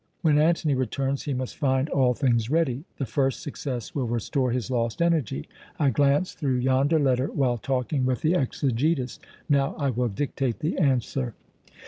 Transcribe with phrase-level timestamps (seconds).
[0.23, 2.85] When Antony returns he must find all things ready.
[2.97, 5.47] The first success will restore his lost energy.
[5.77, 10.75] I glanced through yonder letter while talking with the Exegetus; now I will dictate the
[10.79, 11.35] answer."